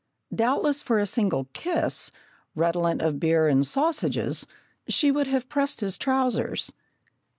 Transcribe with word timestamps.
Doubtless 0.33 0.81
for 0.81 0.97
a 0.97 1.05
single 1.05 1.47
kiss, 1.53 2.11
redolent 2.55 3.03
of 3.03 3.19
beer 3.19 3.47
and 3.47 3.67
sausages, 3.67 4.47
she 4.87 5.11
would 5.11 5.27
have 5.27 5.47
pressed 5.47 5.81
his 5.81 5.95
trousers. 5.95 6.73